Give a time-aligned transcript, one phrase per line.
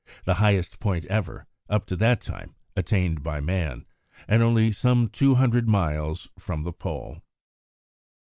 [0.25, 3.85] the highest point ever, up to that time, attained by man,
[4.27, 7.21] and only some two hundred miles from the Pole.